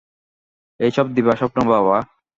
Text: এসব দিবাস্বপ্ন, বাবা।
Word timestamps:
এসব 0.79 1.05
দিবাস্বপ্ন, 1.15 1.57
বাবা। 1.71 1.97